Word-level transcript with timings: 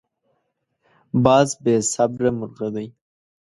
باز 1.23 1.49
بې 1.63 1.75
صبره 1.93 2.29
مرغه 2.37 2.67
دی 2.75 2.87